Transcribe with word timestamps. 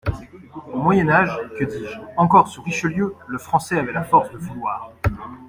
Au 0.73 0.81
Moyen 0.81 1.09
Âge, 1.09 1.29
que 1.59 1.63
dis-je? 1.63 1.99
encore 2.17 2.47
sous 2.47 2.63
Richelieu, 2.63 3.13
le 3.27 3.37
Français 3.37 3.77
avait 3.77 3.91
la 3.91 4.01
force 4.03 4.31
de 4.31 4.37
vouloir. 4.39 4.91